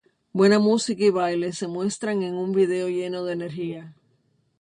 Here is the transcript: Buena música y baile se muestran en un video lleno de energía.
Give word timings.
Buena 0.33 0.57
música 0.57 1.03
y 1.05 1.11
baile 1.11 1.53
se 1.53 1.67
muestran 1.67 2.23
en 2.23 2.33
un 2.33 2.53
video 2.53 2.87
lleno 2.89 3.23
de 3.23 3.33
energía. 3.33 3.93